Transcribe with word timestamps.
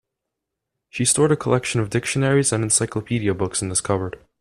She 0.89 1.05
stored 1.05 1.31
a 1.31 1.35
collection 1.37 1.79
of 1.79 1.91
dictionaries 1.91 2.51
and 2.51 2.63
encyclopedia 2.63 3.35
books 3.35 3.61
in 3.61 3.69
this 3.69 3.81
cupboard. 3.81 4.17